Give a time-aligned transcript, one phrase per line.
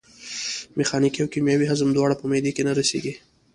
[0.77, 3.13] میخانیکي او کیمیاوي هضم دواړه په معدې کې نه رسېږي.